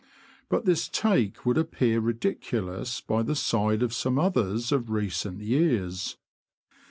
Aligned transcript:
but 0.49 0.65
this 0.65 0.89
take 0.89 1.45
would 1.45 1.59
appear 1.59 1.99
ridiculous 1.99 3.01
by 3.01 3.21
the 3.21 3.35
side 3.35 3.83
of 3.83 3.93
some 3.93 4.17
others 4.17 4.71
of 4.71 4.89
recent 4.89 5.41
years. 5.41 6.17